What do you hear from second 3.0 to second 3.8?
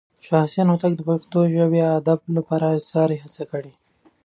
هڅې کړې.